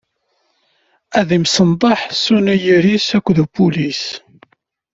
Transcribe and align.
Ad 1.19 1.29
imsenḍaḥ 1.37 2.01
s 2.21 2.23
uniyir-s 2.35 3.07
akked 3.17 3.37
upulis.. 3.43 4.03